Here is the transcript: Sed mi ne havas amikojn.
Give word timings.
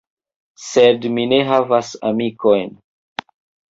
Sed 0.67 1.05
mi 1.19 1.27
ne 1.35 1.41
havas 1.53 1.95
amikojn. 2.13 2.77